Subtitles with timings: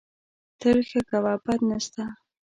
[0.59, 2.03] تل ښه کوه، بد نه سته